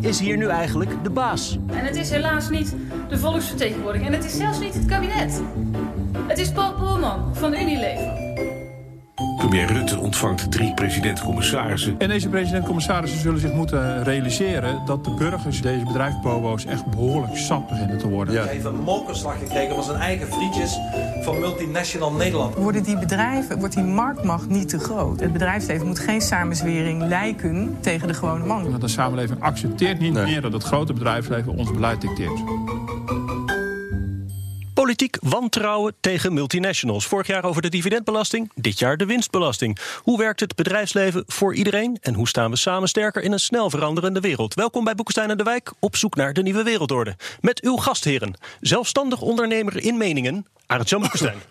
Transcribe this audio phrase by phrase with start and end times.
[0.00, 1.58] Is hier nu eigenlijk de baas?
[1.66, 2.74] En het is helaas niet
[3.08, 4.10] de volksvertegenwoordiging.
[4.10, 5.42] En het is zelfs niet het kabinet.
[6.26, 8.23] Het is Paul Polman van Unilever.
[9.14, 11.94] Premier Rutte ontvangt drie president-commissarissen.
[11.98, 17.68] En deze president-commissarissen zullen zich moeten realiseren dat de burgers deze bedrijfsbobo's echt behoorlijk sap
[17.68, 18.34] beginnen te worden.
[18.34, 20.78] Hij heeft een mokerslag gekregen van zijn eigen vriendjes
[21.22, 22.54] van multinational Nederland.
[22.54, 25.20] Worden die bedrijven, wordt die marktmacht niet te groot?
[25.20, 28.70] Het bedrijfsleven moet geen samenzwering lijken tegen de gewone man.
[28.70, 32.42] Want de samenleving accepteert niet meer dat het grote bedrijfsleven ons beleid dicteert.
[34.84, 37.06] Politiek wantrouwen tegen multinationals.
[37.06, 39.78] Vorig jaar over de dividendbelasting, dit jaar de winstbelasting.
[40.02, 41.98] Hoe werkt het bedrijfsleven voor iedereen?
[42.00, 44.54] En hoe staan we samen sterker in een snel veranderende wereld?
[44.54, 47.16] Welkom bij Boekestein en de Wijk, op zoek naar de nieuwe wereldorde.
[47.40, 51.38] Met uw gastheren, zelfstandig ondernemer in meningen, Arend-Jan Boekestein.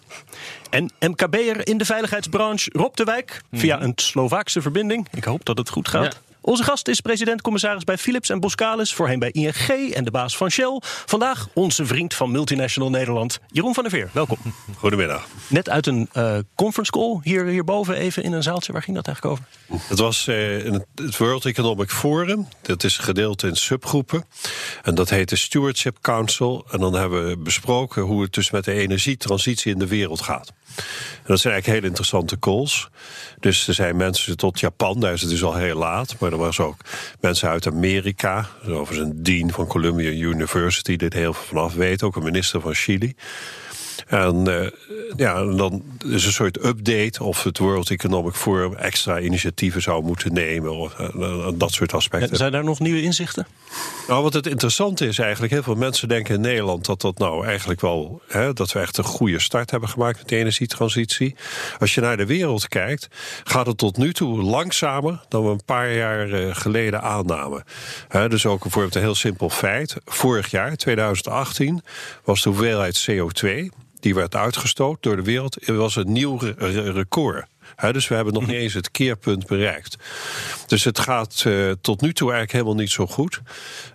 [0.70, 5.08] En MKB'er in de veiligheidsbranche, Rob de Wijk, via een Slovaakse verbinding.
[5.12, 6.22] Ik hoop dat het goed gaat.
[6.46, 10.50] Onze gast is president-commissaris bij Philips en Boskalis, voorheen bij ING en de baas van
[10.50, 10.82] Shell.
[11.06, 14.10] Vandaag onze vriend van Multinational Nederland, Jeroen van der Veer.
[14.14, 14.38] Welkom.
[14.78, 15.28] Goedemiddag.
[15.48, 18.72] Net uit een uh, conference call hier, hierboven even in een zaaltje.
[18.72, 19.82] Waar ging dat eigenlijk over?
[19.88, 22.48] Het was uh, in het World Economic Forum.
[22.62, 24.26] Dat is gedeeld in subgroepen.
[24.82, 26.66] En dat heet de Stewardship Council.
[26.72, 30.54] En dan hebben we besproken hoe het dus met de energietransitie in de wereld gaat.
[30.76, 32.90] En dat zijn eigenlijk hele interessante calls.
[33.40, 36.16] Dus er zijn mensen tot Japan, daar is het dus al heel laat.
[36.20, 36.78] Maar er was ook
[37.20, 38.48] mensen uit Amerika.
[38.68, 42.04] Overigens een dean van Columbia University er heel veel vanaf weet.
[42.04, 43.14] Ook een minister van Chili.
[44.08, 44.68] En uh,
[45.16, 50.34] ja, dan is een soort update of het World Economic Forum extra initiatieven zou moeten
[50.34, 50.78] nemen.
[50.78, 52.32] Of, uh, dat soort aspecten.
[52.32, 53.48] En zijn daar nog nieuwe inzichten?
[54.08, 57.46] Nou, wat het interessante is eigenlijk, heel veel mensen denken in Nederland dat dat nou
[57.46, 61.36] eigenlijk wel, hè, dat we echt een goede start hebben gemaakt met de energietransitie.
[61.80, 63.08] Als je naar de wereld kijkt,
[63.44, 67.64] gaat het tot nu toe langzamer dan we een paar jaar uh, geleden aannamen.
[68.08, 69.96] Hè, dus ook bijvoorbeeld een heel simpel feit.
[70.06, 71.82] Vorig jaar, 2018,
[72.24, 73.70] was de hoeveelheid CO2
[74.04, 77.46] die werd uitgestoot door de wereld, was een nieuw re record.
[77.76, 79.98] He, dus we hebben nog niet eens het keerpunt bereikt.
[80.68, 83.42] Dus het gaat uh, tot nu toe eigenlijk helemaal niet zo goed.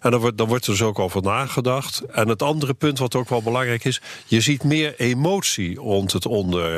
[0.00, 2.02] En dan wordt, dan wordt er dus ook over nagedacht.
[2.12, 4.00] En het andere punt wat ook wel belangrijk is...
[4.26, 6.72] je ziet meer emotie rond, het onder,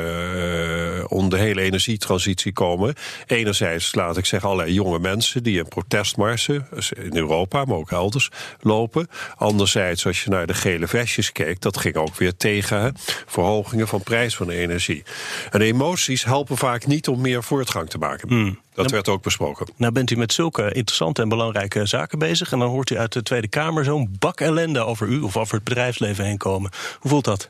[1.09, 2.95] uh, de hele energietransitie komen.
[3.27, 5.43] Enerzijds, laat ik zeggen, allerlei jonge mensen...
[5.43, 8.29] die in protestmarsen, in Europa, maar ook elders,
[8.59, 9.07] lopen.
[9.35, 11.61] Anderzijds, als je naar de gele vestjes keek...
[11.61, 12.95] dat ging ook weer tegen
[13.25, 15.03] verhogingen van prijs van energie.
[15.49, 18.27] En emoties helpen vaak niet om meer voortgang te maken.
[18.27, 18.59] Hmm.
[18.73, 19.67] Dat werd ook besproken.
[19.75, 22.51] Nou bent u met zulke interessante en belangrijke zaken bezig...
[22.51, 25.19] en dan hoort u uit de Tweede Kamer zo'n bak ellende over u...
[25.19, 26.71] of over het bedrijfsleven heen komen.
[26.99, 27.49] Hoe voelt dat?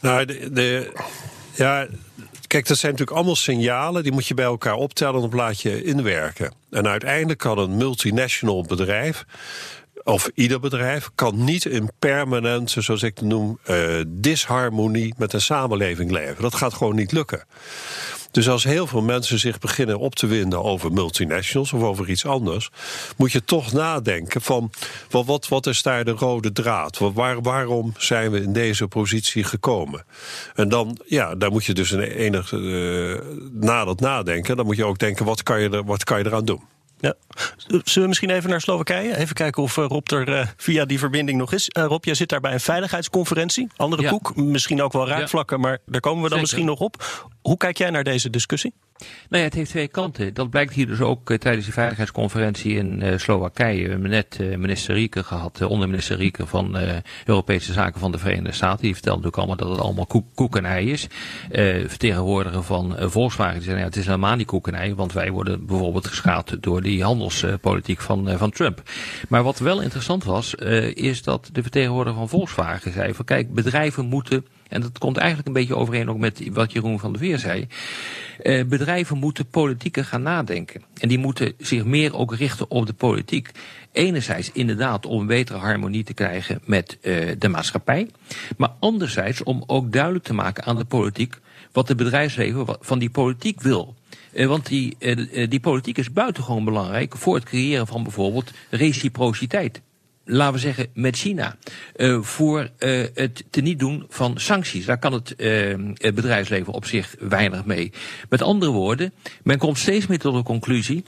[0.00, 0.92] Nou, de, de,
[1.54, 1.86] ja,
[2.46, 4.02] kijk, dat zijn natuurlijk allemaal signalen...
[4.02, 6.52] die moet je bij elkaar optellen en op laat je inwerken.
[6.70, 9.24] En uiteindelijk kan een multinational bedrijf
[10.08, 15.40] of ieder bedrijf kan niet in permanente, zoals ik het noem, uh, disharmonie met een
[15.40, 16.42] samenleving leven.
[16.42, 17.44] Dat gaat gewoon niet lukken.
[18.30, 22.26] Dus als heel veel mensen zich beginnen op te winden over multinationals of over iets
[22.26, 22.70] anders,
[23.16, 24.70] moet je toch nadenken van
[25.10, 26.98] wat, wat, wat is daar de rode draad?
[26.98, 30.04] Waar, waarom zijn we in deze positie gekomen?
[30.54, 33.18] En dan, ja, daar moet je dus een enig uh,
[33.52, 36.26] na dat nadenken, dan moet je ook denken, wat kan je, er, wat kan je
[36.26, 36.62] eraan doen?
[37.00, 37.14] Ja.
[37.66, 39.16] Zullen we misschien even naar Slowakije?
[39.16, 41.70] Even kijken of Rob er uh, via die verbinding nog is.
[41.78, 43.68] Uh, Rob, jij zit daar bij een veiligheidsconferentie.
[43.76, 44.10] Andere ja.
[44.10, 45.62] koek, misschien ook wel raakvlakken, ja.
[45.62, 46.40] maar daar komen we dan Zeker.
[46.40, 47.26] misschien nog op.
[47.42, 48.72] Hoe kijk jij naar deze discussie?
[48.98, 50.34] Nou ja, het heeft twee kanten.
[50.34, 53.84] Dat blijkt hier dus ook uh, tijdens die veiligheidsconferentie in uh, Slowakije.
[53.84, 56.76] We hebben net uh, minister Rieke gehad, onderminister Rieke van
[57.24, 58.82] Europese Zaken van de Verenigde Staten.
[58.82, 61.06] Die vertelt natuurlijk allemaal dat het allemaal koek, koek en ei is.
[61.86, 65.30] vertegenwoordiger van Volkswagen die zei, nou, het is helemaal niet koek en ei, want wij
[65.30, 68.82] worden bijvoorbeeld geschaad door die handelspolitiek van, van Trump.
[69.28, 70.54] Maar wat wel interessant was,
[70.94, 75.48] is dat de vertegenwoordiger van Volkswagen zei van kijk, bedrijven moeten en dat komt eigenlijk
[75.48, 77.66] een beetje overeen ook met wat Jeroen van der Veer zei.
[78.42, 80.82] Uh, bedrijven moeten politieker gaan nadenken.
[80.98, 83.50] En die moeten zich meer ook richten op de politiek.
[83.92, 88.08] Enerzijds inderdaad om een betere harmonie te krijgen met uh, de maatschappij.
[88.56, 91.38] Maar anderzijds om ook duidelijk te maken aan de politiek
[91.72, 93.94] wat de bedrijfsleven van die politiek wil.
[94.32, 99.80] Uh, want die, uh, die politiek is buitengewoon belangrijk voor het creëren van bijvoorbeeld reciprociteit
[100.30, 101.56] laten we zeggen, met China.
[102.20, 102.70] Voor
[103.14, 104.84] het te niet doen van sancties.
[104.84, 107.92] Daar kan het, het, bedrijfsleven op zich weinig mee.
[108.28, 109.12] Met andere woorden,
[109.42, 111.04] men komt steeds meer tot de conclusie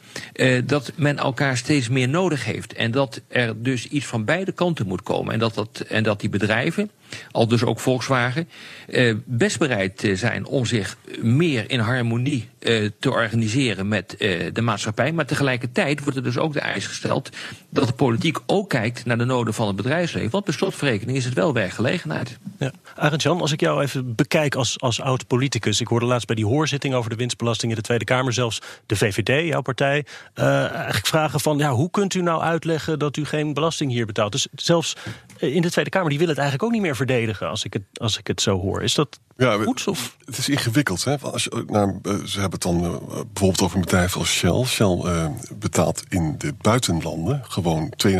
[0.64, 2.72] dat men elkaar steeds meer nodig heeft.
[2.72, 5.32] En dat er dus iets van beide kanten moet komen.
[5.32, 6.90] En dat, dat, en dat die bedrijven
[7.30, 8.48] al dus ook Volkswagen,
[8.88, 14.62] eh, best bereid zijn om zich meer in harmonie eh, te organiseren met eh, de
[14.62, 15.12] maatschappij.
[15.12, 17.30] Maar tegelijkertijd wordt er dus ook de eis gesteld
[17.68, 20.30] dat de politiek ook kijkt naar de noden van het bedrijfsleven.
[20.30, 22.38] Want per slotverrekening is het wel werkgelegenheid.
[22.58, 22.72] Ja.
[22.96, 25.80] Arend Jan, als ik jou even bekijk als, als oud politicus.
[25.80, 28.96] Ik hoorde laatst bij die hoorzitting over de winstbelasting in de Tweede Kamer zelfs de
[28.96, 30.04] VVD, jouw partij,
[30.34, 34.32] eigenlijk vragen van ja, hoe kunt u nou uitleggen dat u geen belasting hier betaalt?
[34.32, 34.96] Dus zelfs
[35.40, 37.82] in de Tweede Kamer die willen het eigenlijk ook niet meer verdedigen als ik het,
[37.92, 38.82] als ik het zo hoor.
[38.82, 39.88] Is dat ja, goed?
[39.88, 40.16] Of?
[40.24, 41.04] Het is ingewikkeld.
[41.04, 41.18] Hè?
[41.18, 44.64] Als je, nou, eh, ze hebben het dan uh, bijvoorbeeld over een bedrijf als Shell.
[44.64, 48.10] Shell uh, betaalt in de buitenlanden gewoon 32%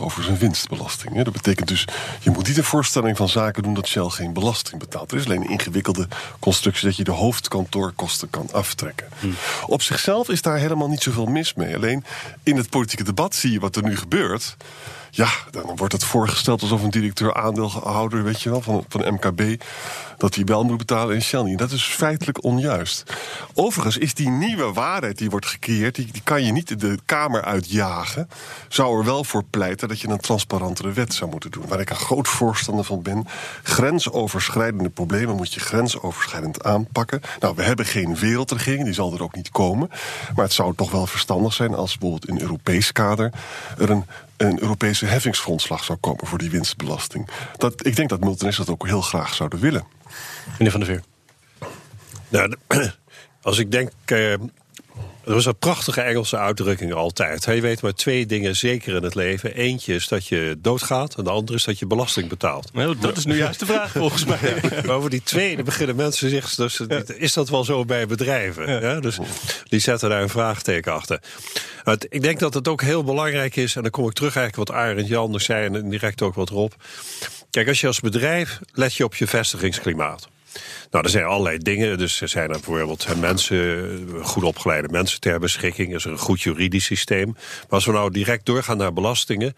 [0.00, 1.14] over zijn winstbelasting.
[1.14, 1.24] Hè?
[1.24, 1.84] Dat betekent dus,
[2.20, 5.12] je moet niet een voorstelling van zaken doen dat Shell geen belasting betaalt.
[5.12, 6.08] Er is alleen een ingewikkelde
[6.38, 9.06] constructie dat je de hoofdkantoorkosten kan aftrekken.
[9.20, 9.26] Hm.
[9.66, 11.76] Op zichzelf is daar helemaal niet zoveel mis mee.
[11.76, 12.04] Alleen
[12.42, 14.56] in het politieke debat zie je wat er nu gebeurt.
[15.16, 19.62] Ja, dan wordt het voorgesteld alsof een directeur aandeelhouder, weet je wel, van, van MKB
[20.18, 21.58] dat hij wel moet betalen in Shell niet.
[21.58, 23.12] Dat is feitelijk onjuist.
[23.54, 27.44] Overigens is die nieuwe waarheid die wordt gecreëerd, die, die kan je niet de Kamer
[27.44, 28.28] uitjagen.
[28.68, 31.66] Zou er wel voor pleiten dat je een transparantere wet zou moeten doen.
[31.68, 33.26] Waar ik een groot voorstander van ben.
[33.62, 37.20] Grensoverschrijdende problemen moet je grensoverschrijdend aanpakken.
[37.40, 39.88] Nou, we hebben geen wereldregering, die zal er ook niet komen.
[40.34, 43.32] Maar het zou toch wel verstandig zijn als bijvoorbeeld in Europees kader
[43.78, 44.04] er een
[44.36, 47.28] een Europese heffingsgrondslag zou komen voor die winstbelasting.
[47.56, 49.84] Dat, ik denk dat multinationals dat ook heel graag zouden willen.
[50.58, 51.02] Meneer Van der Veer.
[52.28, 52.54] Nou,
[53.42, 53.90] als ik denk.
[54.06, 54.34] Uh,
[55.26, 57.44] er is een prachtige Engelse uitdrukking altijd.
[57.44, 59.54] Je weet maar twee dingen zeker in het leven.
[59.54, 62.72] Eentje is dat je doodgaat en de andere is dat je belasting betaalt.
[62.72, 64.60] Nou, dat is nu juist de vraag volgens mij.
[64.86, 66.54] Maar over die tweede beginnen mensen zich...
[66.54, 66.80] Dus,
[67.16, 68.80] is dat wel zo bij bedrijven?
[68.80, 69.00] Ja.
[69.00, 69.18] Dus
[69.68, 71.20] die zetten daar een vraagteken achter.
[72.08, 73.76] Ik denk dat het ook heel belangrijk is...
[73.76, 75.74] en dan kom ik terug eigenlijk wat Arend Jan zei...
[75.74, 76.72] en direct ook wat Rob.
[77.50, 80.28] Kijk, als je als bedrijf let je op je vestigingsklimaat.
[80.90, 81.98] Nou, er zijn allerlei dingen.
[81.98, 85.94] Dus er zijn er bijvoorbeeld mensen, goed opgeleide mensen ter beschikking.
[85.94, 87.32] Is er een goed juridisch systeem.
[87.32, 89.56] Maar als we nou direct doorgaan naar belastingen,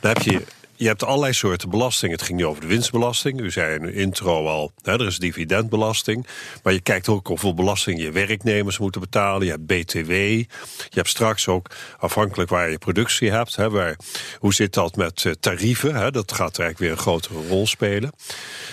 [0.00, 0.42] dan heb je
[0.76, 2.12] je hebt allerlei soorten belasting.
[2.12, 3.40] Het ging nu over de winstbelasting.
[3.40, 6.26] U zei in uw intro al, hè, er is dividendbelasting.
[6.62, 9.44] Maar je kijkt ook hoeveel belasting je werknemers moeten betalen.
[9.44, 10.10] Je hebt BTW.
[10.10, 10.46] Je
[10.90, 13.56] hebt straks ook, afhankelijk waar je productie hebt...
[13.56, 13.96] Hè, waar,
[14.38, 15.94] hoe zit dat met eh, tarieven?
[15.94, 18.12] Hè, dat gaat eigenlijk weer een grotere rol spelen.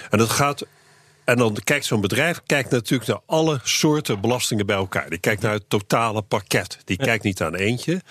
[0.10, 0.66] En dat gaat
[1.24, 5.10] en dan kijkt zo'n bedrijf kijkt natuurlijk naar alle soorten belastingen bij elkaar.
[5.10, 6.78] Die kijkt naar het totale pakket.
[6.86, 8.02] Die kijkt niet aan eentje.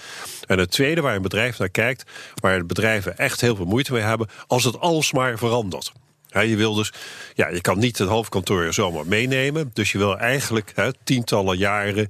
[0.46, 4.02] En het tweede waar een bedrijf naar kijkt, waar bedrijven echt heel veel moeite mee
[4.02, 5.92] hebben, als het alsmaar verandert.
[6.28, 6.92] je wil dus,
[7.34, 9.70] ja, je kan niet het hoofdkantoor zomaar meenemen.
[9.72, 10.74] Dus je wil eigenlijk
[11.04, 12.08] tientallen jaren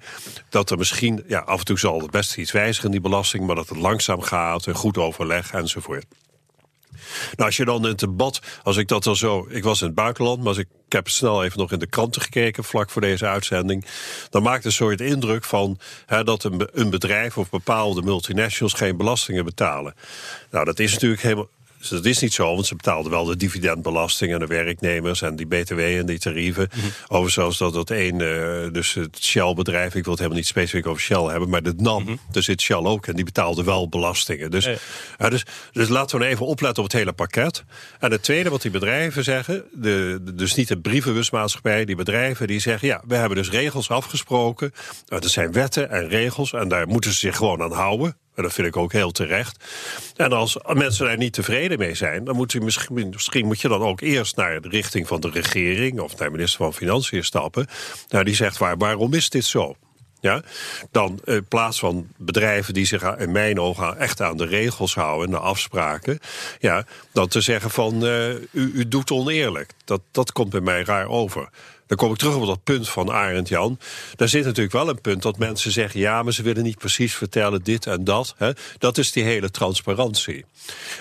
[0.49, 3.47] dat er misschien, ja, af en toe zal het best iets wijzigen in die belasting,
[3.47, 6.05] maar dat het langzaam gaat, een goed overleg enzovoort.
[7.31, 9.47] Nou, als je dan in het debat, als ik dat al zo.
[9.49, 11.87] Ik was in het buitenland, maar als ik, ik heb snel even nog in de
[11.87, 13.85] kranten gekeken vlak voor deze uitzending.
[14.31, 15.79] Dan maakt een soort indruk van
[16.25, 19.95] dat een, een bedrijf of bepaalde multinationals geen belastingen betalen.
[20.51, 21.49] Nou, dat is natuurlijk helemaal
[21.81, 25.37] dus dat is niet zo, want ze betaalden wel de dividendbelasting aan de werknemers en
[25.37, 26.69] die BTW en die tarieven.
[26.75, 26.91] Mm -hmm.
[27.09, 31.03] Overigens, dat dat één, uh, dus het Shell-bedrijf, ik wil het helemaal niet specifiek over
[31.03, 34.51] Shell hebben, maar de NAM, mm daar zit Shell ook en die betaalde wel belastingen.
[34.51, 34.69] Dus,
[35.19, 35.29] ja.
[35.29, 37.65] dus, dus laten we nou even opletten op het hele pakket.
[37.99, 42.47] En het tweede wat die bedrijven zeggen, de, de, dus niet de brievenbusmaatschappij, die bedrijven
[42.47, 44.73] die zeggen, ja, we hebben dus regels afgesproken.
[45.09, 48.17] Nou, er zijn wetten en regels en daar moeten ze zich gewoon aan houden.
[48.35, 49.65] En dat vind ik ook heel terecht.
[50.17, 53.69] En als mensen daar niet tevreden mee zijn, dan moet je misschien, misschien moet je
[53.69, 57.25] dan ook eerst naar de richting van de regering of naar de minister van Financiën
[57.25, 57.67] stappen.
[58.09, 59.77] Nou, die zegt waar, waarom is dit zo?
[60.21, 60.43] Ja,
[60.91, 65.31] dan in plaats van bedrijven die zich in mijn ogen echt aan de regels houden,
[65.31, 66.19] de afspraken,
[66.59, 69.73] ja, dan te zeggen van uh, u, u doet oneerlijk.
[69.85, 71.49] Dat, dat komt bij mij raar over.
[71.91, 73.79] Dan kom ik terug op dat punt van Arend Jan.
[74.17, 77.15] Daar zit natuurlijk wel een punt dat mensen zeggen: ja, maar ze willen niet precies
[77.15, 78.35] vertellen dit en dat.
[78.37, 78.51] Hè.
[78.79, 80.45] Dat is die hele transparantie.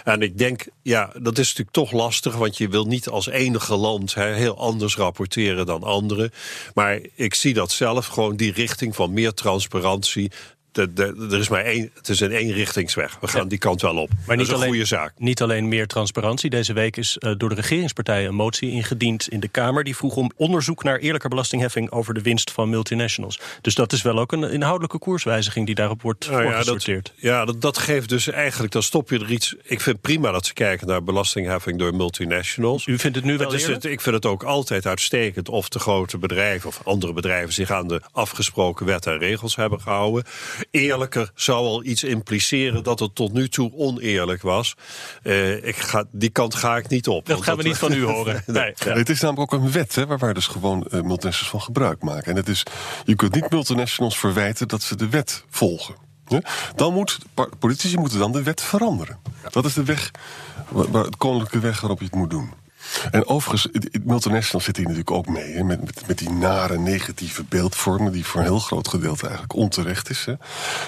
[0.04, 3.76] En ik denk, ja, dat is natuurlijk toch lastig, want je wil niet als enige
[3.76, 6.32] land heel anders rapporteren dan anderen.
[6.74, 10.32] Maar ik zie dat zelf gewoon die richting van meer transparantie
[10.72, 13.18] er is maar één, het is een eenrichtingsweg.
[13.22, 14.10] We gaan die kant wel op.
[14.26, 15.14] Maar dat is een alleen, goede zaak.
[15.18, 16.50] Niet alleen meer transparantie.
[16.50, 19.84] Deze week is uh, door de regeringspartijen een motie ingediend in de Kamer.
[19.84, 23.40] Die vroeg om onderzoek naar eerlijke belastingheffing over de winst van multinationals.
[23.62, 27.46] Dus dat is wel ook een inhoudelijke koerswijziging die daarop wordt nou, ja, dat, ja,
[27.46, 29.56] dat, dat geeft dus eigenlijk, dan stop je er iets.
[29.64, 32.86] Ik vind prima dat ze kijken naar belastingheffing door multinationals.
[32.86, 36.18] U vindt het nu wel het, Ik vind het ook altijd uitstekend of de grote
[36.18, 40.24] bedrijven of andere bedrijven zich aan de afgesproken wet en regels hebben gehouden
[40.72, 44.76] eerlijker zou al iets impliceren dat het tot nu toe oneerlijk was.
[45.24, 47.26] Uh, ik ga, die kant ga ik niet op.
[47.26, 48.44] Dat gaan we niet van u horen.
[48.48, 48.74] nee.
[48.78, 52.02] Het is namelijk ook een wet hè, waar, waar dus gewoon uh, multinationals van gebruik
[52.04, 52.32] maken.
[52.32, 52.64] En het is,
[53.06, 55.96] je kunt niet multinationals verwijten dat ze de wet volgen.
[56.76, 57.20] Dan moet,
[57.60, 59.20] politici moeten dan de wet veranderen.
[59.50, 60.12] Dat is de weg,
[60.92, 62.54] de koninklijke weg waarop je het moet doen.
[63.12, 63.68] En overigens,
[64.04, 65.54] multinational zit hier natuurlijk ook mee.
[65.54, 69.56] Hè, met, met, met, die nare negatieve beeldvormen, die voor een heel groot gedeelte eigenlijk
[69.56, 70.26] onterecht is.
[70.26, 70.34] Hè.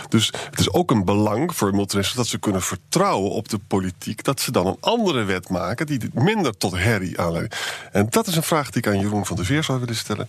[0.09, 4.23] Dus het is ook een belang voor multinationals dat ze kunnen vertrouwen op de politiek.
[4.23, 7.55] Dat ze dan een andere wet maken die minder tot herrie aanleidt.
[7.91, 10.27] En dat is een vraag die ik aan Jeroen van der Veer zou willen stellen.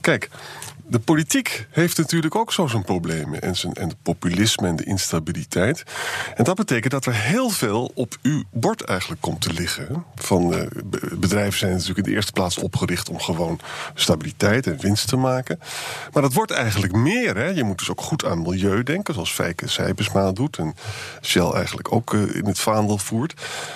[0.00, 0.30] Kijk,
[0.88, 3.40] de politiek heeft natuurlijk ook zo zijn problemen.
[3.42, 5.82] En, zijn, en het populisme en de instabiliteit.
[6.34, 10.04] En dat betekent dat er heel veel op uw bord eigenlijk komt te liggen.
[10.14, 10.62] Van, uh,
[11.12, 13.60] bedrijven zijn natuurlijk in de eerste plaats opgericht om gewoon
[13.94, 15.58] stabiliteit en winst te maken.
[16.12, 17.36] Maar dat wordt eigenlijk meer.
[17.36, 17.46] Hè.
[17.46, 20.58] Je moet dus ook goed aan milieu denken, zoals Fijke Sijbersma doet.
[20.58, 20.74] En
[21.22, 23.34] Shell eigenlijk ook uh, in het vaandel voert.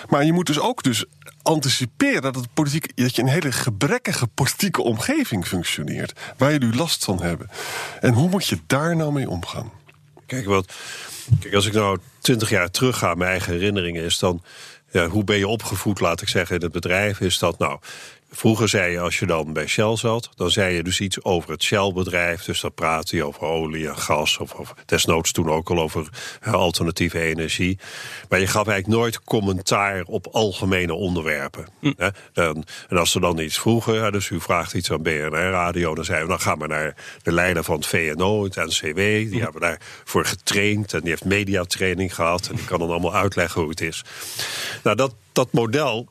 [0.08, 1.04] Maar je moet dus ook dus
[1.42, 6.20] anticiperen dat, het politiek, dat je een hele gebrekkige politieke omgeving functioneert.
[6.36, 7.50] Waar jullie last van hebben.
[8.00, 9.72] En hoe moet je daar nou mee omgaan?
[10.26, 10.72] Kijk, wat,
[11.40, 14.42] kijk als ik nou twintig jaar terug ga, mijn eigen herinneringen is dan.
[14.92, 17.20] Ja, hoe ben je opgevoed, laat ik zeggen, in het bedrijf?
[17.20, 17.78] Is dat nou
[18.32, 21.50] Vroeger zei je, als je dan bij Shell zat, dan zei je dus iets over
[21.50, 22.44] het Shell-bedrijf.
[22.44, 26.08] Dus dan praatte je over olie en gas, of, of desnoods toen ook al over
[26.42, 27.78] alternatieve energie.
[28.28, 31.66] Maar je gaf eigenlijk nooit commentaar op algemene onderwerpen.
[31.80, 31.92] Hm.
[31.96, 32.08] Hè?
[32.34, 36.26] En, en, als ze dan iets vroegen, dus u vraagt iets aan BNR-radio, dan zeiden
[36.28, 38.96] we, dan gaan we naar de leider van het VNO, het NCW.
[38.96, 39.40] Die hm.
[39.40, 42.48] hebben daarvoor getraind en die heeft mediatraining gehad.
[42.48, 44.04] En die kan dan allemaal uitleggen hoe het is.
[44.82, 46.08] Nou, dat, dat model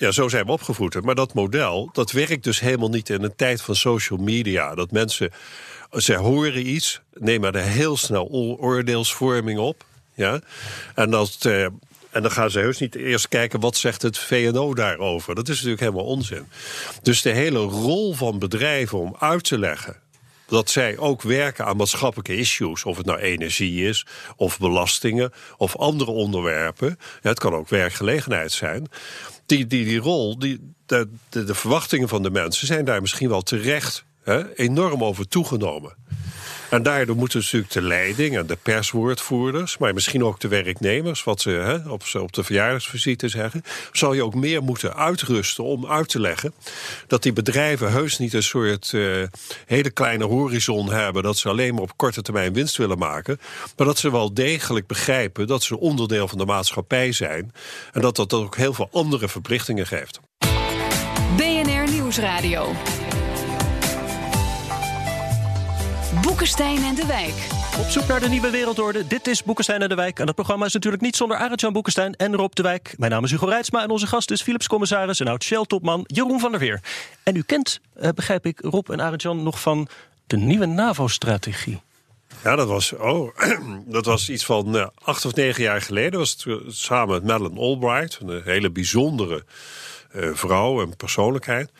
[0.00, 1.02] ja, zo zijn we opgevoed.
[1.02, 4.74] Maar dat model, dat werkt dus helemaal niet in een tijd van social media.
[4.74, 5.30] Dat mensen,
[5.96, 8.28] ze horen iets, nemen er heel snel
[8.60, 9.84] oordeelsvorming op.
[10.14, 10.40] Ja?
[10.94, 11.36] En dat...
[11.40, 11.66] Eh,
[12.10, 15.34] en dan gaan ze heus niet eerst kijken wat zegt het VNO daarover.
[15.34, 16.46] Dat is natuurlijk helemaal onzin.
[17.02, 19.96] Dus de hele rol van bedrijven om uit te leggen
[20.46, 22.84] dat zij ook werken aan maatschappelijke issues.
[22.84, 26.98] Of het nou energie is, of belastingen, of andere onderwerpen.
[27.22, 28.88] Ja, het kan ook werkgelegenheid zijn
[29.50, 33.28] die, die, die rol, die, de, de, de verwachtingen van de mensen zijn daar misschien
[33.28, 35.94] wel terecht hè, enorm over toegenomen.
[36.70, 41.40] En daardoor moeten natuurlijk de leiding en de perswoordvoerders, maar misschien ook de werknemers, wat
[41.40, 43.62] ze hè, op, op de verjaardagsvisite zeggen,
[43.92, 46.52] zal je ook meer moeten uitrusten om uit te leggen
[47.06, 49.26] dat die bedrijven heus niet een soort uh,
[49.66, 53.40] hele kleine horizon hebben, dat ze alleen maar op korte termijn winst willen maken,
[53.76, 57.52] maar dat ze wel degelijk begrijpen dat ze onderdeel van de maatschappij zijn
[57.92, 60.20] en dat dat ook heel veel andere verplichtingen geeft.
[61.36, 62.72] BNR Nieuwsradio.
[66.14, 67.46] Boekenstein en de Wijk.
[67.78, 69.06] Op zoek naar de nieuwe wereldorde.
[69.06, 70.18] Dit is Boekenstein en de Wijk.
[70.18, 72.94] En dat programma is natuurlijk niet zonder Arend-Jan Boekenstein en Rob de Wijk.
[72.98, 76.40] Mijn naam is Hugo Reitsma en onze gast is Philips commissaris en oud Shell-topman Jeroen
[76.40, 76.80] van der Veer.
[77.22, 79.88] En u kent, eh, begrijp ik, Rob en Arend-Jan nog van
[80.26, 81.80] de nieuwe NAVO-strategie.
[82.44, 83.36] Ja, dat was, oh,
[83.86, 86.18] dat was iets van uh, acht of negen jaar geleden.
[86.18, 89.44] Was het, uh, samen met Madeleine Albright, een hele bijzondere
[90.14, 91.70] uh, vrouw en persoonlijkheid.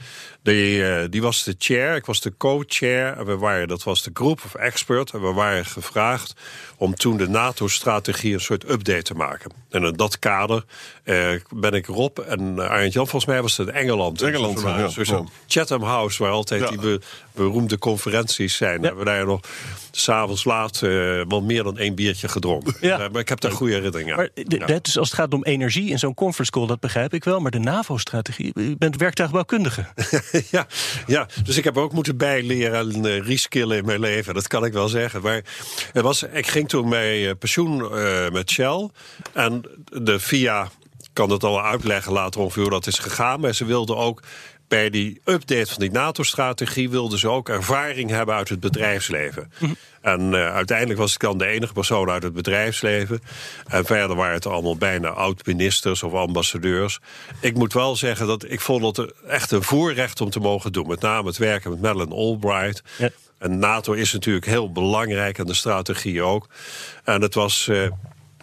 [0.42, 3.16] Die, uh, die was de chair, ik was de co-chair.
[3.16, 5.10] En we waren, dat was de group of expert.
[5.10, 6.34] En we waren gevraagd
[6.76, 9.52] om toen de NATO-strategie een soort update te maken.
[9.70, 10.64] En in dat kader
[11.04, 14.22] uh, ben ik Rob en Arend Jan, volgens mij was het Engeland.
[14.22, 14.88] Engeland, ja.
[14.96, 15.24] ja.
[15.46, 17.00] Chatham House, waar altijd die be,
[17.34, 18.80] beroemde conferenties zijn.
[18.80, 18.86] Ja.
[18.86, 19.40] Hebben we daar nog
[19.90, 20.90] s'avonds laat uh,
[21.28, 22.74] wel meer dan één biertje gedronken.
[22.80, 23.00] Ja.
[23.00, 24.28] Uh, maar ik heb daar goede herinneringen aan.
[24.58, 24.78] Maar ja.
[24.82, 27.40] dus als het gaat om energie in zo'n conference call, dat begrijp ik wel.
[27.40, 29.86] Maar de NAVO-strategie, u bent werktuigbouwkundige.
[30.50, 30.66] ja,
[31.06, 34.34] ja, dus ik heb ook moeten bijleren en uh, reskillen in mijn leven.
[34.34, 35.22] Dat kan ik wel zeggen.
[35.22, 35.44] Maar
[35.92, 37.76] het was, ik ging toen bij pensioen
[38.32, 38.88] met Shell.
[39.32, 40.70] En de VIA
[41.12, 43.40] kan het al uitleggen later ongeveer hoe dat is gegaan.
[43.40, 44.22] Maar ze wilden ook
[44.70, 49.52] bij die update van die NATO-strategie wilden ze ook ervaring hebben uit het bedrijfsleven.
[50.00, 53.22] En uh, uiteindelijk was ik dan de enige persoon uit het bedrijfsleven.
[53.66, 57.00] En verder waren het allemaal bijna oud-ministers of ambassadeurs.
[57.40, 60.86] Ik moet wel zeggen dat ik vond het echt een voorrecht om te mogen doen.
[60.86, 62.82] Met name het werken met Madeleine Albright.
[62.98, 63.10] Ja.
[63.38, 66.48] En NATO is natuurlijk heel belangrijk en de strategie ook.
[67.04, 67.66] En het was.
[67.70, 67.90] Uh,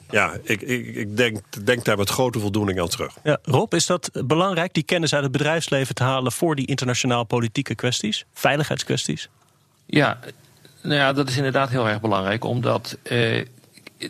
[0.09, 3.17] ja, ik, ik, ik denk, denk, daar met grote voldoening aan terug.
[3.23, 7.23] Ja, Rob, is dat belangrijk, die kennis uit het bedrijfsleven te halen voor die internationaal
[7.23, 9.29] politieke kwesties, veiligheidskwesties?
[9.85, 10.19] Ja,
[10.81, 13.37] nou ja, dat is inderdaad heel erg belangrijk, omdat uh,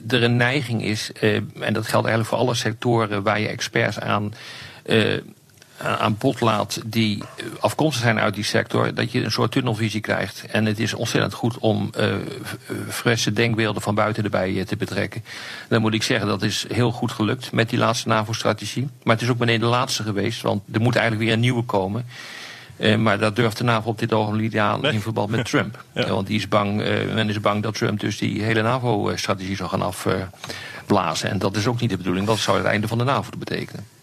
[0.07, 3.99] er een neiging is, uh, en dat geldt eigenlijk voor alle sectoren waar je experts
[3.99, 4.33] aan.
[4.85, 5.21] Uh,
[5.77, 7.23] aan bod laat die
[7.59, 10.45] afkomstig zijn uit die sector, dat je een soort tunnelvisie krijgt.
[10.51, 12.15] En het is ontzettend goed om uh,
[12.89, 15.23] frisse denkbeelden van buiten erbij te betrekken.
[15.69, 18.89] Dan moet ik zeggen, dat is heel goed gelukt met die laatste NAVO-strategie.
[19.03, 21.63] Maar het is ook meteen de laatste geweest, want er moet eigenlijk weer een nieuwe
[21.63, 22.05] komen.
[22.77, 25.83] Uh, maar dat durft de NAVO op dit ogenblik niet aan in verband met Trump.
[25.93, 26.07] Ja.
[26.09, 29.69] Want die is bang, uh, men is bang dat Trump dus die hele NAVO-strategie zou
[29.69, 31.29] gaan afblazen.
[31.29, 32.27] en dat is ook niet de bedoeling.
[32.27, 33.96] Dat zou het einde van de NAVO betekenen.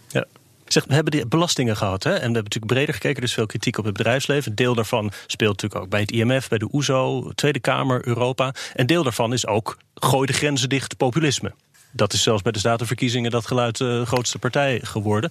[0.74, 2.02] Zeg, we hebben die belastingen gehad.
[2.02, 2.10] Hè?
[2.10, 4.54] En we hebben natuurlijk breder gekeken, dus veel kritiek op het bedrijfsleven.
[4.54, 8.54] Deel daarvan speelt natuurlijk ook bij het IMF, bij de OESO, Tweede Kamer, Europa.
[8.74, 11.52] En deel daarvan is ook gooi de grenzen dicht populisme.
[11.90, 15.30] Dat is zelfs bij de statenverkiezingen dat geluid de uh, grootste partij geworden.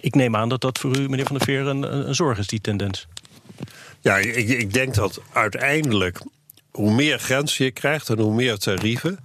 [0.00, 2.46] Ik neem aan dat dat voor u, meneer Van der Veer, een, een zorg is,
[2.46, 3.06] die tendens.
[4.00, 6.20] Ja, ik, ik denk dat uiteindelijk
[6.70, 9.18] hoe meer grenzen je krijgt en hoe meer tarieven,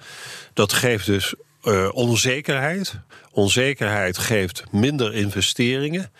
[0.54, 1.34] dat geeft dus
[1.64, 2.94] uh, onzekerheid.
[3.32, 6.12] Onzekerheid geeft minder investeringen.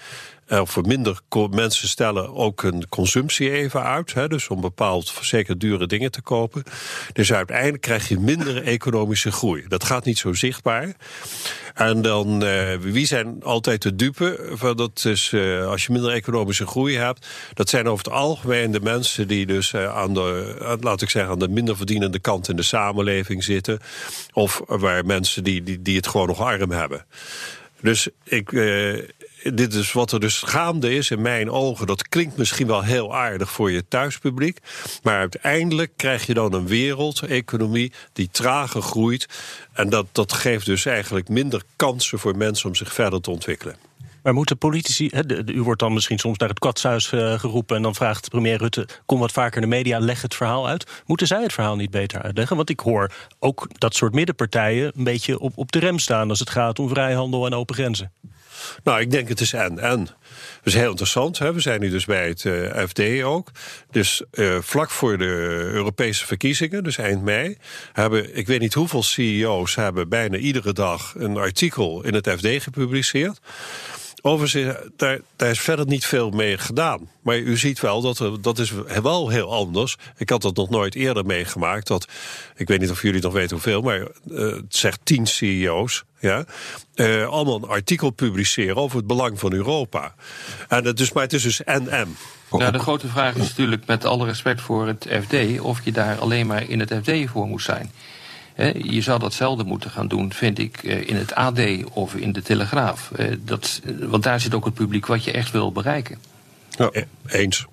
[0.50, 4.14] Of minder mensen stellen ook een consumptie even uit.
[4.14, 6.64] Hè, dus om bepaald zeker dure dingen te kopen.
[7.14, 9.66] Dus uiteindelijk krijg je minder economische groei.
[9.68, 10.96] Dat gaat niet zo zichtbaar.
[11.74, 14.50] En dan, uh, wie zijn altijd de dupe?
[14.52, 18.72] Van dat is, uh, als je minder economische groei hebt, dat zijn over het algemeen
[18.72, 22.56] de mensen die dus aan de, laat ik zeggen, aan de minder verdienende kant in
[22.56, 23.80] de samenleving zitten.
[24.34, 27.06] Of waar mensen die, die, die het gewoon nog arm hebben.
[27.82, 28.52] Dus ik,
[29.54, 31.88] dit is wat er dus gaande is in mijn ogen.
[31.88, 34.60] Dat klinkt misschien wel heel aardig voor je thuispubliek.
[35.04, 39.28] Maar uiteindelijk krijg je dan een wereldeconomie die trager groeit.
[39.74, 43.76] En dat, dat geeft dus eigenlijk minder kansen voor mensen om zich verder te ontwikkelen.
[44.28, 45.10] Maar moeten politici,
[45.46, 48.88] u wordt dan misschien soms naar het katshuis uh, geroepen en dan vraagt premier Rutte:
[49.06, 51.04] kom wat vaker in de media, leg het verhaal uit.
[51.06, 52.56] Moeten zij het verhaal niet beter uitleggen?
[52.56, 56.40] Want ik hoor ook dat soort middenpartijen een beetje op, op de rem staan als
[56.40, 58.12] het gaat om vrijhandel en open grenzen.
[58.84, 60.06] Nou, ik denk het is en en.
[60.06, 60.16] Dat
[60.64, 61.40] is heel interessant.
[61.40, 61.54] Hè?
[61.54, 63.52] We zijn nu dus bij het uh, FD ook.
[63.92, 65.24] Dus uh, vlak voor de
[65.74, 67.58] Europese verkiezingen, dus eind mei,
[67.94, 72.64] hebben ik weet niet hoeveel CEO's hebben bijna iedere dag een artikel in het FD
[72.64, 73.40] gepubliceerd.
[74.22, 77.10] Overigens, daar, is verder niet veel mee gedaan.
[77.22, 79.98] Maar u ziet wel dat er, dat is wel heel anders.
[80.18, 81.88] Ik had dat nog nooit eerder meegemaakt.
[81.88, 82.08] Dat,
[82.56, 84.08] ik weet niet of jullie nog weten hoeveel, maar uh,
[84.56, 86.04] het zegt tien CEO's.
[86.20, 86.46] Ja,
[86.96, 90.16] uh, allemaal een artikel publiceren over het belang van Europa.
[90.68, 92.16] En het maar het is dus NM.
[92.52, 96.20] Ja, de grote vraag is natuurlijk, met alle respect voor het FD, of je daar
[96.20, 97.92] alleen maar in het FD voor moet zijn.
[98.78, 101.60] Je zou datzelfde moeten gaan doen, vind ik, in het AD
[101.92, 103.12] of in de Telegraaf.
[103.40, 106.18] Dat, want daar zit ook het publiek wat je echt wil bereiken.
[106.70, 106.92] Ja,
[107.28, 107.66] eens.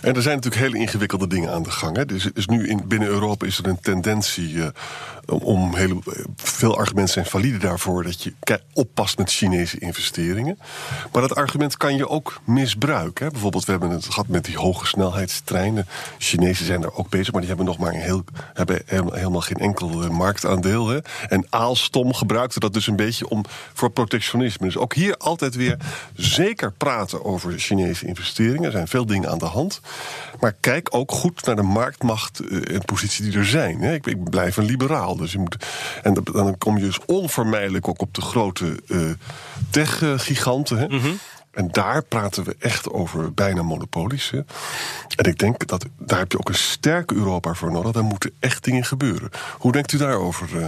[0.00, 1.96] En er zijn natuurlijk hele ingewikkelde dingen aan de gang.
[1.96, 2.06] Hè.
[2.06, 4.66] Dus, dus nu in, binnen Europa is er een tendentie uh,
[5.28, 5.74] om
[6.36, 8.32] veel argumenten zijn valide daarvoor dat je
[8.72, 10.58] oppast met Chinese investeringen.
[11.12, 13.24] Maar dat argument kan je ook misbruiken.
[13.24, 13.30] Hè.
[13.30, 15.86] Bijvoorbeeld, we hebben het gehad met die hoge snelheidstreinen.
[16.18, 19.56] Chinezen zijn daar ook bezig, maar die hebben nog maar een heel, hebben helemaal geen
[19.56, 20.88] enkel uh, marktaandeel.
[20.88, 20.98] Hè.
[21.28, 24.66] En Aalstom gebruikte dat dus een beetje om voor protectionisme.
[24.66, 25.76] Dus ook hier altijd weer
[26.14, 28.64] zeker praten over Chinese investeringen.
[28.64, 29.80] Er zijn veel dingen aan de hand.
[30.40, 33.82] Maar kijk ook goed naar de marktmacht en positie die er zijn.
[33.82, 35.16] Ik, ik blijf een liberaal.
[35.18, 35.56] Dus je moet,
[36.02, 39.10] en dan kom je dus onvermijdelijk ook op de grote uh,
[39.70, 40.90] tech-giganten.
[40.90, 41.18] Mm -hmm.
[41.50, 44.30] En daar praten we echt over bijna monopolies.
[44.30, 44.40] Hè.
[45.16, 47.92] En ik denk dat daar heb je ook een sterke Europa voor nodig.
[47.92, 49.30] Daar moeten echt dingen gebeuren.
[49.58, 50.66] Hoe denkt u daarover, uh,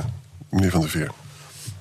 [0.50, 1.10] meneer Van der Veer?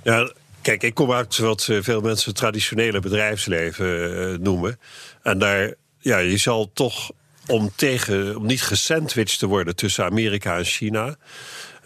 [0.04, 4.80] Ja, kijk, ik kom uit wat veel mensen het traditionele bedrijfsleven uh, noemen.
[5.22, 7.12] En daar ja, je zal toch
[7.48, 11.16] om, tegen, om niet gesandwiched te worden tussen Amerika en China,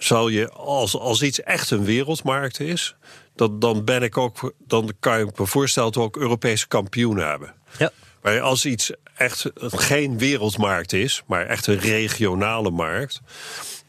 [0.03, 2.95] zal je als, als iets echt een wereldmarkt is,
[3.35, 7.27] dat, dan ben ik ook, dan kan je me voorstellen dat we ook Europese kampioenen
[7.27, 7.53] hebben.
[7.77, 7.91] Ja.
[8.21, 13.21] Maar als iets echt geen wereldmarkt is, maar echt een regionale markt,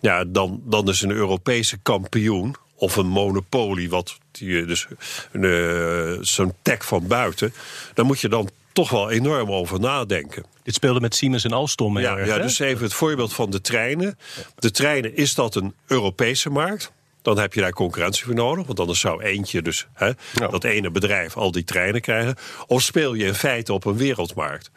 [0.01, 4.87] ja, dan, dan is een Europese kampioen of een monopolie, wat die, dus
[5.33, 7.55] uh, zo'n tech van buiten,
[7.95, 10.45] dan moet je dan toch wel enorm over nadenken.
[10.63, 11.99] Dit speelde met Siemens en Alstom.
[11.99, 14.19] Ja, erg, ja dus even het voorbeeld van de treinen.
[14.59, 16.93] De treinen, is dat een Europese markt?
[17.23, 18.67] Dan heb je daar concurrentie voor nodig.
[18.67, 20.11] Want anders zou eentje, dus hè,
[20.51, 22.37] dat ene bedrijf, al die treinen krijgen.
[22.67, 24.71] Of speel je in feite op een wereldmarkt?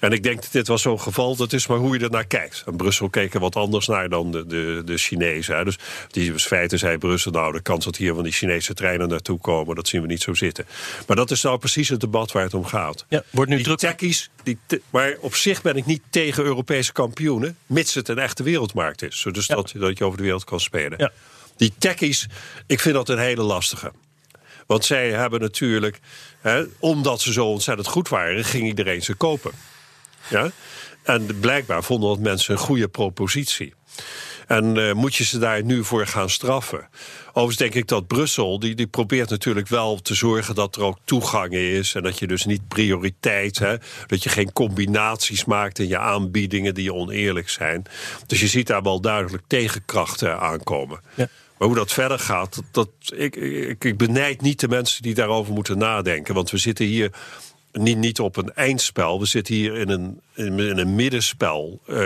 [0.00, 2.26] En ik denk dat dit was zo'n geval, dat is maar hoe je er naar
[2.26, 2.62] kijkt.
[2.66, 5.56] En Brussel keek er wat anders naar dan de, de, de Chinezen.
[5.56, 5.64] hè.
[5.64, 5.76] Dus
[6.08, 9.38] die in feite zei Brussel, nou de kans dat hier van die Chinese treinen naartoe
[9.38, 10.66] komen, dat zien we niet zo zitten.
[11.06, 13.04] Maar dat is nou precies het debat waar het om gaat.
[13.08, 13.78] Ja, wordt nu die druk.
[13.78, 18.18] techies, die te- maar op zich ben ik niet tegen Europese kampioenen, mits het een
[18.18, 19.26] echte wereldmarkt is.
[19.32, 20.98] Dus dat, dat je over de wereld kan spelen.
[20.98, 21.10] Ja.
[21.56, 22.26] Die techies,
[22.66, 23.92] ik vind dat een hele lastige.
[24.66, 25.98] Want zij hebben natuurlijk,
[26.40, 29.50] hè, omdat ze zo ontzettend goed waren, ging iedereen ze kopen.
[30.28, 30.50] Ja?
[31.02, 33.74] En blijkbaar vonden dat mensen een goede propositie.
[34.46, 36.88] En eh, moet je ze daar nu voor gaan straffen?
[37.28, 40.98] Overigens denk ik dat Brussel, die, die probeert natuurlijk wel te zorgen dat er ook
[41.04, 41.94] toegang is.
[41.94, 46.74] En dat je dus niet prioriteit, hè, dat je geen combinaties maakt in je aanbiedingen
[46.74, 47.82] die oneerlijk zijn.
[48.26, 51.00] Dus je ziet daar wel duidelijk tegenkrachten aankomen.
[51.14, 51.28] Ja.
[51.58, 55.14] Maar hoe dat verder gaat, dat, dat, ik, ik, ik benijd niet de mensen die
[55.14, 56.34] daarover moeten nadenken.
[56.34, 57.10] Want we zitten hier
[57.72, 59.20] niet, niet op een eindspel.
[59.20, 61.96] We zitten hier in een, in, een middenspel eh,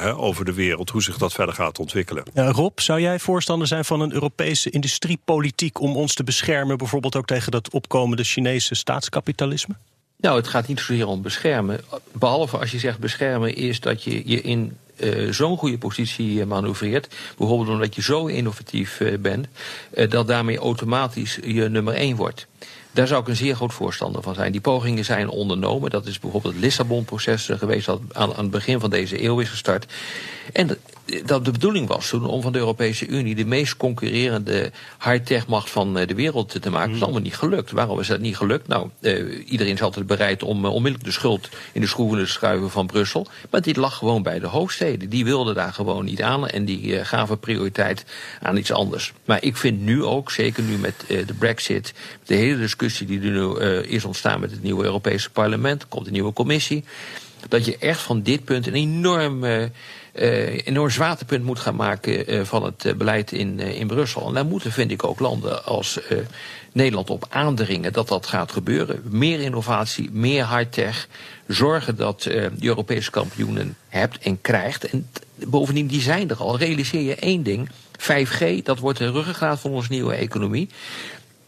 [0.00, 0.90] hè, over de wereld.
[0.90, 2.24] Hoe zich dat verder gaat ontwikkelen.
[2.34, 7.16] Ja, Rob, zou jij voorstander zijn van een Europese industriepolitiek om ons te beschermen, bijvoorbeeld
[7.16, 9.74] ook tegen dat opkomende Chinese staatskapitalisme?
[10.16, 11.80] Nou, het gaat niet zozeer om beschermen.
[12.12, 16.46] Behalve als je zegt beschermen, is dat je je in eh, zo'n goede positie eh,
[16.46, 17.14] manoeuvreert.
[17.36, 19.46] Bijvoorbeeld omdat je zo innovatief eh, bent,
[19.90, 22.46] eh, dat daarmee automatisch je nummer één wordt.
[22.98, 24.52] Daar zou ik een zeer groot voorstander van zijn.
[24.52, 25.90] Die pogingen zijn ondernomen.
[25.90, 29.40] Dat is bijvoorbeeld het Lissabon-proces eh, geweest dat aan, aan het begin van deze eeuw
[29.40, 29.92] is gestart.
[30.52, 30.78] En
[31.24, 34.70] dat- de bedoeling was toen om van de Europese Unie de meest concurrerende
[35.04, 36.86] high-tech-macht van eh, de wereld te maken.
[36.88, 37.70] Dat is allemaal niet gelukt.
[37.70, 38.68] Waarom is dat niet gelukt?
[38.68, 42.26] Nou, eh, iedereen is altijd bereid om eh, onmiddellijk de schuld in de schroeven te
[42.26, 43.26] schuiven van Brussel.
[43.50, 45.08] Maar dit lag gewoon bij de hoofdsteden.
[45.08, 48.04] Die wilden daar gewoon niet aan en die eh, gaven prioriteit
[48.42, 49.12] aan iets anders.
[49.24, 51.94] Maar ik vind nu ook, zeker nu met eh, de Brexit,
[52.26, 56.06] de hele discussie die er nu eh, is ontstaan met het nieuwe Europese parlement, komt
[56.06, 56.84] een nieuwe commissie
[57.48, 59.64] dat je echt van dit punt een enorm, eh,
[60.12, 64.26] enorm zwaartepunt moet gaan maken eh, van het eh, beleid in, eh, in Brussel.
[64.26, 66.18] En daar moeten, vind ik, ook landen als eh,
[66.72, 69.02] Nederland op aandringen dat dat gaat gebeuren.
[69.04, 71.08] Meer innovatie, meer high-tech.
[71.46, 74.84] Zorgen dat eh je Europese kampioenen hebt en krijgt.
[74.84, 76.58] En bovendien, die zijn er al.
[76.58, 77.68] Realiseer je één ding.
[77.98, 80.68] 5G, dat wordt de ruggengraat van onze nieuwe economie.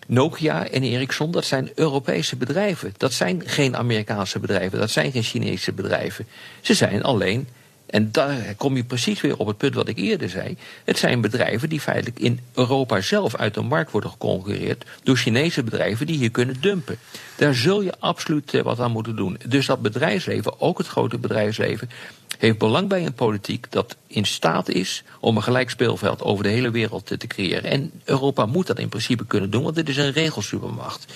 [0.06, 2.94] Nokia en Ericsson, dat zijn Europese bedrijven.
[2.96, 6.26] Dat zijn geen Amerikaanse bedrijven, dat zijn geen Chinese bedrijven.
[6.60, 7.48] Ze zijn alleen,
[7.90, 10.56] en daar kom je precies weer op het punt wat ik eerder zei.
[10.84, 15.62] Het zijn bedrijven die feitelijk in Europa zelf uit de markt worden geconcurreerd door Chinese
[15.62, 16.98] bedrijven die hier kunnen dumpen.
[17.36, 19.38] Daar zul je absoluut eh, wat aan moeten doen.
[19.48, 21.90] Dus dat bedrijfsleven, ook het grote bedrijfsleven,
[22.38, 26.50] heeft belang bij een politiek dat in staat is om een gelijk speelveld over de
[26.50, 27.70] hele wereld te, creëren.
[27.70, 31.12] En Europa moet dat in principe kunnen doen, want dit is een regelsupermacht.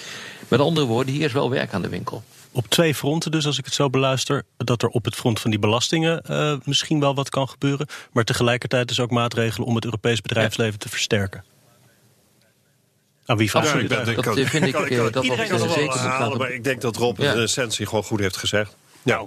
[0.49, 2.23] Met andere woorden, hier is wel werk aan de winkel.
[2.57, 5.51] Op twee fronten, dus als ik het zo beluister, dat er op het front van
[5.51, 9.85] die belastingen eh, misschien wel wat kan gebeuren, maar tegelijkertijd dus ook maatregelen om het
[9.85, 11.45] Europees bedrijfsleven te versterken.
[13.27, 15.25] Aan wie vraag Ja, ik ben- ik Dat vind ik kan- eh, kan- dat dat
[15.25, 17.33] iedereen kan er wel zeker moet Halen, maar ik denk dat Rob Ja.
[17.33, 18.77] in essentie gewoon goed heeft gezegd.
[19.03, 19.25] Ja.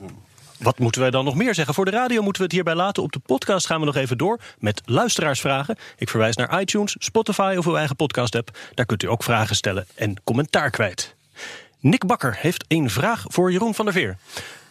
[0.59, 1.73] Wat moeten wij dan nog meer zeggen?
[1.73, 3.03] Voor de radio moeten we het hierbij laten.
[3.03, 5.75] Op de podcast gaan we nog even door met luisteraarsvragen.
[5.97, 8.57] Ik verwijs naar iTunes, Spotify of uw eigen podcast-app.
[8.73, 11.15] Daar kunt u ook vragen stellen en commentaar kwijt.
[11.79, 14.17] Nick Bakker heeft een vraag voor Jeroen van der Veer.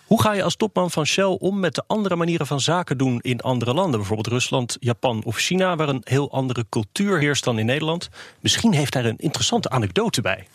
[0.07, 3.19] Hoe ga je als topman van Shell om met de andere manieren van zaken doen
[3.21, 3.99] in andere landen?
[3.99, 8.09] Bijvoorbeeld Rusland, Japan of China, waar een heel andere cultuur heerst dan in Nederland.
[8.41, 10.47] Misschien heeft daar een interessante anekdote bij.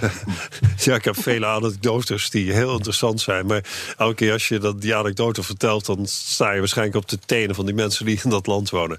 [0.76, 3.46] Ja, ik heb vele anekdotes die heel interessant zijn.
[3.46, 3.64] Maar
[3.96, 5.86] elke keer als je dat, die anekdote vertelt...
[5.86, 8.98] dan sta je waarschijnlijk op de tenen van die mensen die in dat land wonen.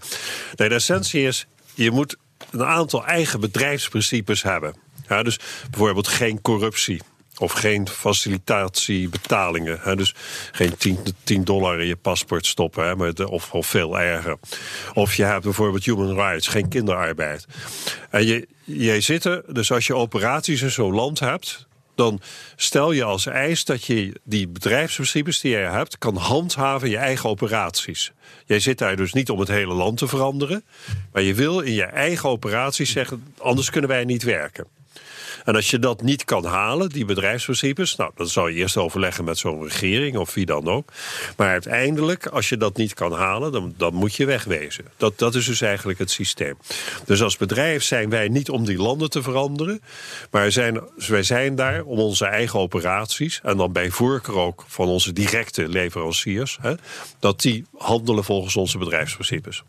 [0.56, 2.16] Nee, de essentie is, je moet
[2.50, 4.76] een aantal eigen bedrijfsprincipes hebben.
[5.12, 7.02] Ja, dus bijvoorbeeld geen corruptie.
[7.38, 9.80] Of geen facilitatiebetalingen.
[9.82, 9.96] Hè?
[9.96, 10.16] Dus
[10.52, 12.86] geen 10, 10 dollar in je paspoort stoppen.
[12.86, 12.96] Hè?
[12.96, 14.38] Maar of, of veel erger.
[14.94, 17.46] Of je hebt bijvoorbeeld human rights, geen kinderarbeid.
[18.10, 21.70] En je, jij zit er, dus als je operaties in zo'n land hebt.
[21.96, 22.22] Dan
[22.56, 27.00] stel je als eis dat je die bedrijfsprincipes die je hebt, kan handhaven in je
[27.00, 28.12] eigen operaties.
[28.46, 30.64] Jij zit daar dus niet om het hele land te veranderen.
[31.12, 34.68] Maar je wil in je eigen operaties zeggen: anders kunnen wij niet werken.
[35.46, 39.24] En als je dat niet kan halen, die bedrijfsprincipes, nou, dan zou je eerst overleggen
[39.24, 40.90] met zo'n regering of wie dan ook.
[41.38, 44.86] Maar uiteindelijk, als je dat niet kan halen, dan, dan moet je wegwezen.
[44.98, 46.58] Dat, dat is dus eigenlijk het systeem.
[47.06, 49.82] Dus als bedrijf zijn wij niet om die landen te veranderen,
[50.32, 54.66] maar wij zijn, wij zijn daar om onze eigen operaties en dan bij voorkeur ook
[54.68, 56.74] van onze directe leveranciers, hè,
[57.20, 59.64] dat die handelen volgens onze bedrijfsprincipes.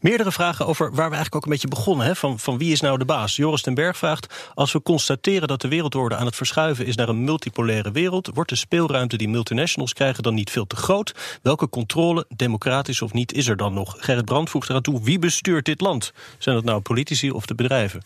[0.00, 2.06] Meerdere vragen over waar we eigenlijk ook een beetje begonnen.
[2.06, 2.16] Hè?
[2.16, 3.36] Van, van wie is nou de baas?
[3.36, 7.08] Joris ten Berg vraagt: Als we constateren dat de wereldorde aan het verschuiven is naar
[7.08, 11.14] een multipolaire wereld, wordt de speelruimte die multinationals krijgen dan niet veel te groot?
[11.42, 13.96] Welke controle, democratisch of niet, is er dan nog?
[13.98, 16.12] Gerrit Brand voegt eraan toe: wie bestuurt dit land?
[16.38, 18.02] Zijn dat nou politici of de bedrijven?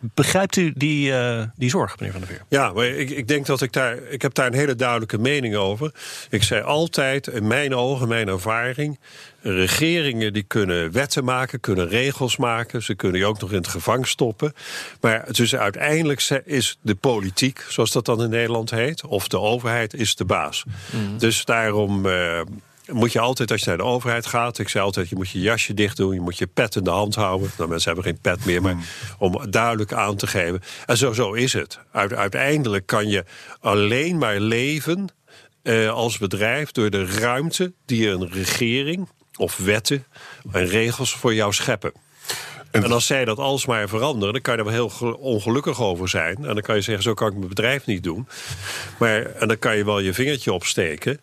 [0.00, 2.42] Begrijpt u die, uh, die zorg, meneer Van der Veer?
[2.48, 3.96] Ja, maar ik, ik denk dat ik daar.
[4.08, 5.92] Ik heb daar een hele duidelijke mening over.
[6.30, 8.98] Ik zei altijd, in mijn ogen, mijn ervaring.
[9.40, 12.82] Regeringen die kunnen wetten maken, kunnen regels maken.
[12.82, 14.52] Ze kunnen je ook nog in het gevangen stoppen.
[15.00, 19.94] Maar dus uiteindelijk is de politiek, zoals dat dan in Nederland heet, of de overheid,
[19.94, 20.64] is de baas.
[20.90, 21.18] Mm.
[21.18, 22.06] Dus daarom.
[22.06, 22.40] Uh,
[22.92, 24.58] moet je altijd, als je naar de overheid gaat...
[24.58, 26.14] ik zei altijd, je moet je jasje dicht doen...
[26.14, 27.50] je moet je pet in de hand houden.
[27.56, 28.82] Nou, mensen hebben geen pet meer, maar hmm.
[29.18, 30.62] om duidelijk aan te geven.
[30.86, 31.78] En zo, zo is het.
[31.92, 33.24] uiteindelijk kan je
[33.60, 35.08] alleen maar leven
[35.62, 36.72] eh, als bedrijf...
[36.72, 40.04] door de ruimte die een regering of wetten
[40.52, 41.92] en regels voor jou scheppen.
[42.70, 46.08] En, en als zij dat alsmaar veranderen, dan kan je er wel heel ongelukkig over
[46.08, 46.36] zijn.
[46.36, 48.28] En dan kan je zeggen, zo kan ik mijn bedrijf niet doen.
[48.98, 51.20] Maar, en dan kan je wel je vingertje opsteken.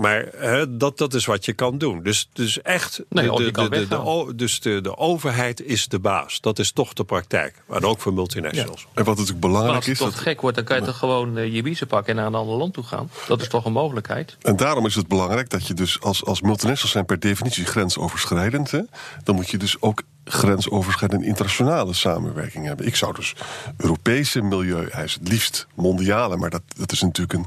[0.00, 2.02] Maar hè, dat, dat is wat je kan doen.
[2.02, 6.40] Dus, dus echt, nee, de, de, de, de, dus de, de overheid is de baas.
[6.40, 7.62] Dat is toch de praktijk.
[7.66, 8.86] Maar ook voor multinationals.
[8.94, 10.00] En wat natuurlijk belangrijk als het is...
[10.00, 10.22] toch dat...
[10.22, 12.10] gek wordt, dan kan je toch gewoon uh, je biezen pakken...
[12.10, 13.10] en naar een ander land toe gaan.
[13.26, 14.36] Dat is toch een mogelijkheid?
[14.42, 17.06] En daarom is het belangrijk dat je dus als, als multinationals zijn...
[17.06, 18.70] per definitie grensoverschrijdend.
[18.70, 18.80] Hè,
[19.24, 22.86] dan moet je dus ook grensoverschrijdende internationale samenwerking hebben.
[22.86, 23.34] Ik zou dus
[23.76, 27.46] Europese milieueisen, het liefst mondiale, maar dat, dat is natuurlijk een,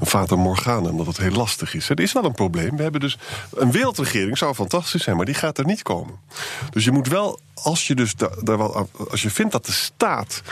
[0.00, 1.88] een fata morgana, omdat het heel lastig is.
[1.88, 2.76] Er is wel een probleem.
[2.76, 3.18] We hebben dus
[3.54, 6.14] een wereldregering, zou fantastisch zijn, maar die gaat er niet komen.
[6.70, 10.42] Dus je moet wel, als je dus daar wel, als je vindt dat de staat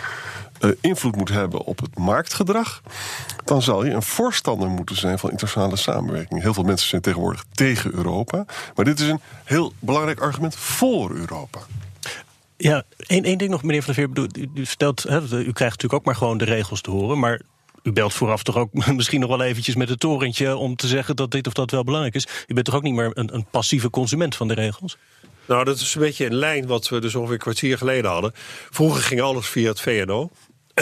[0.61, 2.83] uh, invloed moet hebben op het marktgedrag,
[3.45, 6.43] dan zal je een voorstander moeten zijn van internationale samenwerking.
[6.43, 11.11] Heel veel mensen zijn tegenwoordig tegen Europa, maar dit is een heel belangrijk argument voor
[11.15, 11.61] Europa.
[12.57, 14.41] Ja, één, één ding nog, meneer Van der Veer.
[14.43, 17.19] U, u, vertelt, hè, u krijgt natuurlijk ook maar gewoon de regels te horen.
[17.19, 17.41] Maar
[17.83, 20.57] u belt vooraf toch ook misschien nog wel eventjes met het torentje...
[20.57, 22.27] om te zeggen dat dit of dat wel belangrijk is.
[22.47, 24.97] U bent toch ook niet meer een, een passieve consument van de regels?
[25.47, 28.33] Nou, dat is een beetje in lijn wat we dus ongeveer een kwartier geleden hadden.
[28.71, 30.31] Vroeger ging alles via het VNO.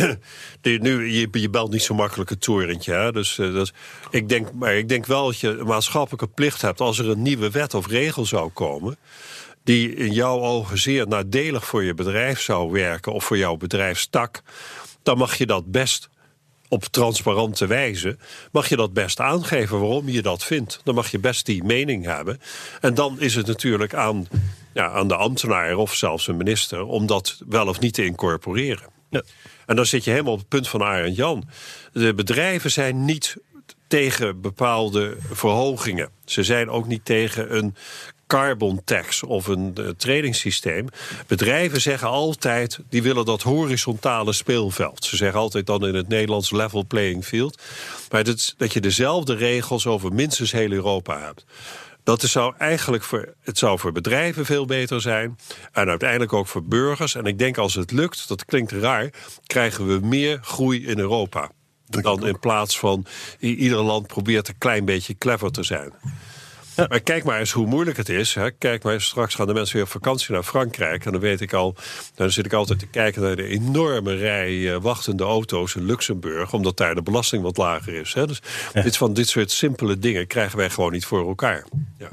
[0.63, 2.93] nu, je, belt niet zo makkelijk het torentje.
[2.93, 3.13] Hè?
[3.13, 3.73] Dus, uh, dat,
[4.11, 6.81] ik, denk, maar ik denk wel dat je een maatschappelijke plicht hebt...
[6.81, 8.97] als er een nieuwe wet of regel zou komen...
[9.65, 13.13] die in jouw ogen zeer nadelig voor je bedrijf zou werken...
[13.13, 14.43] of voor jouw bedrijfstak...
[15.03, 16.09] dan mag je dat best
[16.69, 18.17] op transparante wijze,
[18.53, 20.81] mag je dat best aangeven waarom je dat vindt.
[20.85, 22.41] Dan mag je best die mening hebben.
[22.81, 24.27] En dan is het natuurlijk aan,
[24.73, 28.87] ja, aan de ambtenaar of zelfs een minister om dat wel of niet te incorporeren.
[29.11, 29.23] Ja.
[29.67, 31.49] En dan zit je helemaal op het punt van Arend Jan.
[31.93, 33.37] De bedrijven zijn niet
[33.89, 36.09] tegen bepaalde verhogingen.
[36.25, 37.75] Ze zijn ook niet tegen een
[38.27, 40.87] carbon tax of een uh, tradingsysteem.
[41.27, 45.05] Bedrijven zeggen altijd, die willen dat horizontale speelveld.
[45.05, 47.63] Ze zeggen altijd dan in het Nederlands level playing field.
[48.11, 51.45] Maar dat, dat je dezelfde regels over minstens heel Europa hebt.
[52.05, 55.39] Dat zou eigenlijk voor, het zou voor bedrijven veel beter zijn.
[55.73, 57.15] En uiteindelijk ook voor burgers.
[57.15, 59.11] En ik denk als het lukt, dat klinkt raar,
[59.47, 61.51] krijgen we meer groei in Europa.
[61.87, 63.07] Dan in plaats van
[63.39, 65.93] ieder land probeert een klein beetje clever te zijn.
[66.89, 68.35] Maar kijk maar eens hoe moeilijk het is.
[68.35, 68.51] Hè.
[68.51, 71.05] Kijk maar eens, straks gaan de mensen weer op vakantie naar Frankrijk.
[71.05, 71.75] En dan weet ik al,
[72.15, 76.53] dan zit ik altijd te kijken naar de enorme rij eh, wachtende auto's in Luxemburg.
[76.53, 78.15] Omdat daar de belasting wat lager is.
[78.15, 78.27] Hè.
[78.27, 81.65] Dus dit, van dit soort simpele dingen krijgen wij gewoon niet voor elkaar.
[81.99, 82.09] Ja.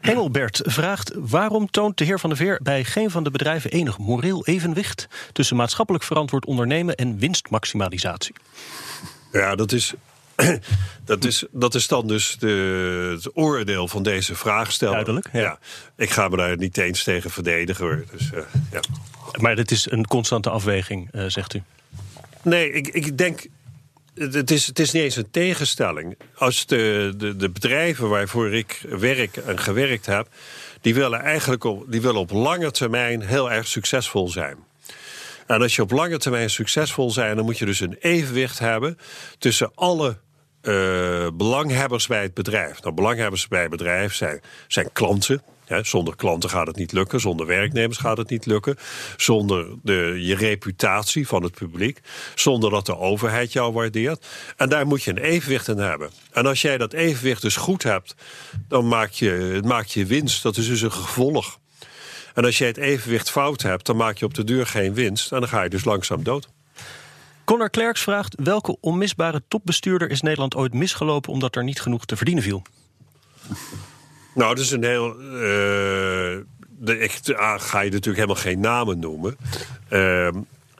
[0.00, 3.98] Engelbert vraagt: waarom toont de heer Van der Veer bij geen van de bedrijven enig
[3.98, 8.34] moreel evenwicht tussen maatschappelijk verantwoord ondernemen en winstmaximalisatie?
[9.32, 9.94] Ja, dat is
[11.04, 14.94] dat, is, dat is dan dus de, het oordeel van deze vraagsteller.
[14.94, 15.28] Duidelijk.
[15.32, 15.58] Ja.
[15.96, 18.06] ik ga me daar niet eens tegen verdedigen.
[18.10, 18.40] Dus, uh,
[18.72, 18.80] ja.
[19.40, 21.62] Maar het is een constante afweging, uh, zegt u?
[22.42, 23.46] Nee, ik, ik denk.
[24.14, 26.18] Het is, het is niet eens een tegenstelling.
[26.34, 30.28] Als de, de, de bedrijven waarvoor ik werk en gewerkt heb.
[30.80, 34.56] die willen eigenlijk op, die willen op lange termijn heel erg succesvol zijn.
[35.46, 38.98] En als je op lange termijn succesvol zijn, dan moet je dus een evenwicht hebben
[39.38, 40.18] tussen alle
[40.68, 42.82] uh, belanghebbers bij het bedrijf.
[42.82, 45.42] Nou, belanghebbers bij het bedrijf zijn, zijn klanten.
[45.82, 48.76] zonder klanten gaat het niet lukken, zonder werknemers gaat het niet lukken,
[49.16, 52.00] zonder de, je reputatie van het publiek,
[52.34, 54.26] zonder dat de overheid jou waardeert.
[54.56, 56.10] En daar moet je een evenwicht in hebben.
[56.32, 58.14] En als jij dat evenwicht dus goed hebt,
[58.68, 60.42] dan maak je, maak je winst.
[60.42, 61.58] Dat is dus een gevolg.
[62.34, 65.32] En als jij het evenwicht fout hebt, dan maak je op de deur geen winst
[65.32, 66.48] en dan ga je dus langzaam dood.
[67.48, 72.16] Connor Klerks vraagt welke onmisbare topbestuurder is Nederland ooit misgelopen omdat er niet genoeg te
[72.16, 72.62] verdienen viel?
[74.34, 75.20] Nou, dat is een heel.
[75.20, 75.30] Uh,
[76.78, 79.36] de, ah, ga je natuurlijk helemaal geen namen noemen.
[79.90, 80.28] Uh,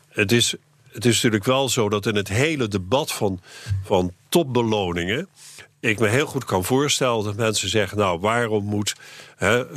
[0.09, 0.55] het, is,
[0.93, 3.41] het is natuurlijk wel zo dat in het hele debat van,
[3.85, 5.29] van topbeloningen
[5.81, 8.95] ik me heel goed kan voorstellen dat mensen zeggen: Nou, waarom moet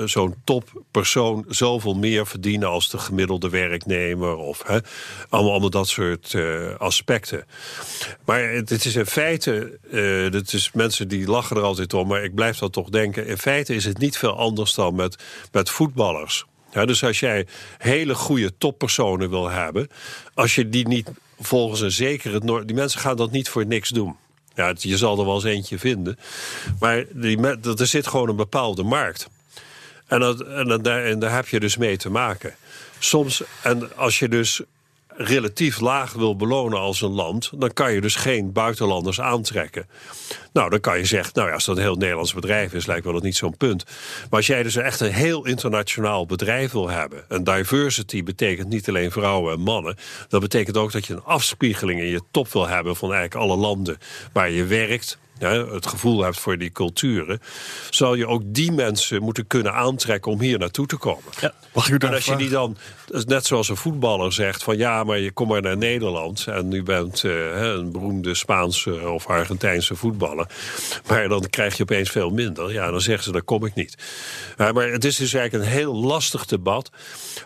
[0.06, 4.36] zo'n toppersoon zoveel meer verdienen als de gemiddelde werknemer?
[4.36, 4.64] Of
[5.30, 7.46] allemaal, allemaal dat soort uh, aspecten.
[8.26, 12.36] Maar het, is in feite, uh, is mensen die lachen er altijd om, maar ik
[12.36, 13.28] blijf dat toch denken.
[13.28, 16.46] In feite is het niet veel anders dan met, met voetballers.
[16.72, 19.88] Dus als jij hele goede toppersonen wil hebben,
[20.34, 21.10] als je die niet
[21.40, 22.66] volgens een zekere.
[22.66, 24.16] Die mensen gaan dat niet voor niks doen.
[24.56, 26.20] Ja, je zal er wel eens eentje vinden.
[26.80, 27.40] Maar die,
[27.78, 29.28] er zit gewoon een bepaalde markt.
[30.08, 32.56] En, dat, en, daar, en daar heb je dus mee te maken.
[33.00, 34.62] Soms, en als je dus
[35.16, 39.88] relatief laag wil belonen als een land, dan kan je dus geen buitenlanders aantrekken.
[40.54, 43.06] Nou, dan kan je zeggen, nou ja, als dat een heel Nederlands bedrijf is, lijkt
[43.06, 43.84] wel het niet zo'n punt.
[43.86, 48.90] Maar als jij dus echt een heel internationaal bedrijf wil hebben, en diversity betekent niet
[48.90, 49.96] alleen vrouwen en mannen,
[50.30, 53.58] dat betekent ook dat je een afspiegeling in je top wil hebben van eigenlijk alle
[53.58, 53.98] landen
[54.34, 55.18] waar je werkt
[55.50, 57.40] het gevoel hebt voor die culturen,
[57.90, 61.32] zal je ook die mensen moeten kunnen aantrekken om hier naartoe te komen.
[61.40, 61.54] Ja.
[61.74, 62.78] Mag ik en als je die dan,
[63.26, 66.84] net zoals een voetballer zegt, van ja, maar je komt maar naar Nederland en u
[66.84, 70.48] bent uh, een beroemde Spaanse of Argentijnse voetballer,
[71.08, 72.74] maar dan krijg je opeens veel minder.
[72.74, 73.96] Ja, dan zeggen ze, daar kom ik niet.
[74.58, 76.90] maar het is dus eigenlijk een heel lastig debat,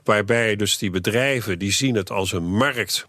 [0.04, 3.08] waarbij dus die bedrijven, die zien het als een markt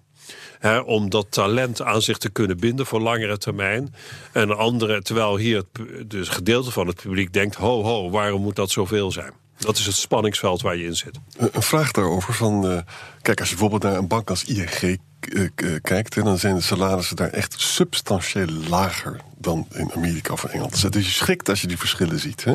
[0.85, 3.95] om dat talent aan zich te kunnen binden voor langere termijn.
[4.33, 8.57] En andere, terwijl hier het dus gedeelte van het publiek denkt: ho, ho, waarom moet
[8.57, 9.33] dat zoveel zijn?
[9.59, 11.19] Dat is het spanningsveld waar je in zit.
[11.37, 12.71] Een vraag daarover van.
[12.71, 12.79] Uh,
[13.23, 14.99] kijk, als je bijvoorbeeld naar een bank als ING
[15.29, 15.49] uh,
[15.83, 20.93] kijkt, hè, dan zijn de salarissen daar echt substantieel lager dan in Amerika of Engeland.
[20.93, 22.45] Dus je schrikt als je die verschillen ziet.
[22.45, 22.55] Hè.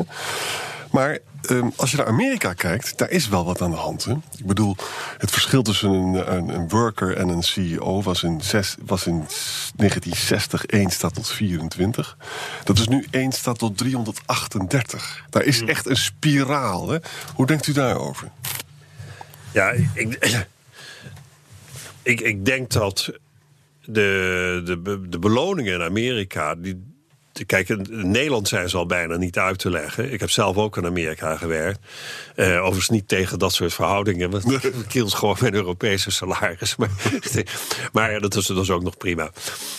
[0.92, 1.18] Maar
[1.50, 4.04] um, als je naar Amerika kijkt, daar is wel wat aan de hand.
[4.04, 4.12] Hè?
[4.12, 4.76] Ik bedoel,
[5.18, 9.16] het verschil tussen een, een, een worker en een CEO was in, zes, was in
[9.16, 12.16] 1960 1 staat tot 24.
[12.64, 15.24] Dat is nu 1 staat tot 338.
[15.30, 15.68] Daar is hmm.
[15.68, 16.88] echt een spiraal.
[16.88, 16.98] Hè?
[17.34, 18.30] Hoe denkt u daarover?
[19.52, 20.46] Ja, ik,
[22.02, 23.12] ik, ik denk dat
[23.84, 26.91] de, de, de beloningen in Amerika, die,
[27.46, 30.12] Kijk, in Nederland zijn ze al bijna niet uit te leggen.
[30.12, 31.78] Ik heb zelf ook in Amerika gewerkt.
[32.36, 34.30] Uh, overigens niet tegen dat soort verhoudingen.
[34.30, 36.76] Want ik kielt gewoon mijn Europese salaris.
[36.82, 36.90] Maar,
[37.92, 39.30] maar dat, is, is ook nog prima.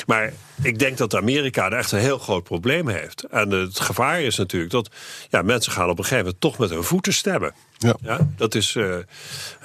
[0.06, 3.24] Maar ik denk dat Amerika er echt een heel groot probleem heeft.
[3.24, 4.90] En het gevaar is natuurlijk dat
[5.30, 7.54] ja, mensen gaan op een gegeven moment toch met hun voeten stemmen.
[7.84, 7.96] Ja.
[8.02, 8.96] ja dat is, uh,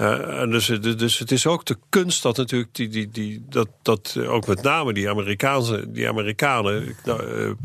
[0.01, 4.17] uh, dus, dus het is ook de kunst dat natuurlijk die, die, die, dat, dat
[4.27, 6.97] ook met name die, Amerikaanse, die Amerikanen.
[7.05, 7.57] Nou,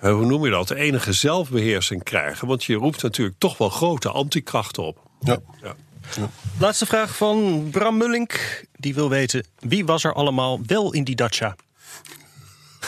[0.00, 0.68] hoe noem je dat?
[0.68, 2.48] De enige zelfbeheersing krijgen.
[2.48, 4.98] Want je roept natuurlijk toch wel grote antikrachten op.
[5.20, 5.38] Ja.
[5.62, 5.74] ja.
[6.16, 6.28] ja.
[6.58, 8.64] Laatste vraag van Bram Mullink.
[8.72, 11.56] Die wil weten: wie was er allemaal wel in die Dacia?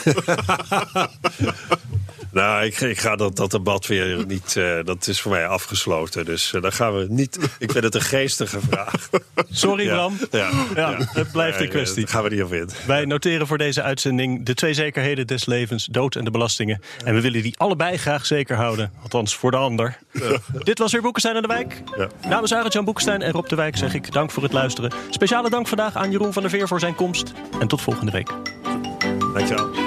[2.37, 4.55] Nou, ik, ik ga dat, dat debat weer niet.
[4.57, 6.25] Uh, dat is voor mij afgesloten.
[6.25, 7.39] Dus uh, daar gaan we niet.
[7.59, 9.09] Ik vind het een geestige vraag.
[9.49, 10.17] Sorry, Bram.
[10.31, 12.03] Ja, ja, het blijft een kwestie.
[12.03, 12.69] Daar gaan we niet op in.
[12.85, 16.81] Wij noteren voor deze uitzending de twee zekerheden des levens: dood en de belastingen.
[17.05, 18.91] En we willen die allebei graag zeker houden.
[19.01, 19.97] Althans, voor de ander.
[20.63, 21.81] Dit was weer Boekenstein aan de Wijk.
[21.97, 22.07] Ja.
[22.29, 24.91] Namens Arend-Jan Boekenstein en Rob de Wijk zeg ik dank voor het luisteren.
[25.09, 27.33] Speciale dank vandaag aan Jeroen van der Veer voor zijn komst.
[27.59, 28.31] En tot volgende week.
[29.33, 29.86] Dankjewel.